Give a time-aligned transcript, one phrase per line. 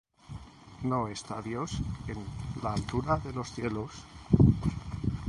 [0.81, 1.73] ¿No está Dios
[2.07, 2.17] en
[2.63, 3.91] la altura de los cielos?